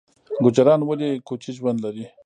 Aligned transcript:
ګوجران 0.43 0.81
ولې 0.83 1.09
کوچي 1.27 1.51
ژوند 1.57 1.79
لري؟ 1.85 2.05